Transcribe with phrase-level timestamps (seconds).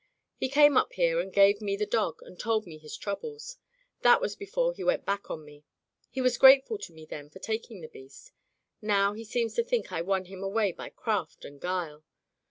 [0.35, 3.57] He came up here and gave me the dog and told me his troubles.
[4.01, 5.63] That was be fore he went back on me.
[6.09, 8.31] He was grateful to me then for taking the beast.
[8.81, 12.03] Now he seems to think I won him away by craft and guile.